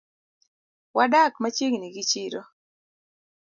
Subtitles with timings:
[0.95, 2.41] Wadak machiegni gi chiro